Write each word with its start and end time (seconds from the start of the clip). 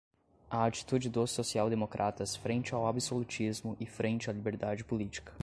a 0.49 0.65
atitude 0.65 1.07
dos 1.11 1.29
social-democratas 1.29 2.35
frente 2.35 2.73
ao 2.73 2.87
absolutismo 2.87 3.77
e 3.79 3.85
frente 3.85 4.31
à 4.31 4.33
liberdade 4.33 4.83
política 4.83 5.31